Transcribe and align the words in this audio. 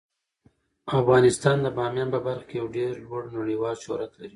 افغانستان 1.01 1.57
د 1.61 1.67
بامیان 1.77 2.09
په 2.15 2.19
برخه 2.25 2.45
کې 2.49 2.55
یو 2.59 2.67
ډیر 2.77 2.91
لوړ 3.05 3.23
نړیوال 3.37 3.75
شهرت 3.83 4.11
لري. 4.17 4.29